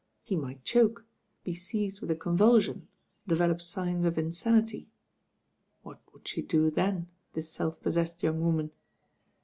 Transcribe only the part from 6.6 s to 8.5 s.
then, this self possessed young